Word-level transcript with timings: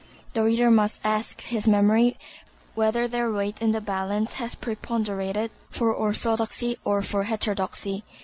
The 0.33 0.43
reader 0.43 0.71
must 0.71 0.99
ask 1.03 1.39
his 1.41 1.67
memory 1.67 2.17
whether 2.73 3.07
their 3.07 3.31
weight 3.31 3.61
in 3.61 3.69
the 3.69 3.79
balance 3.81 4.33
has 4.41 4.55
preponderated 4.55 5.51
for 5.69 5.93
orthodoxy 5.93 6.75
or 6.83 7.03
for 7.03 7.25
heterodoxy. 7.25 8.03